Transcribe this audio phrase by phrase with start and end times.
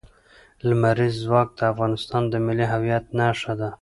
[0.67, 3.69] لمریز ځواک د افغانستان د ملي هویت نښه ده.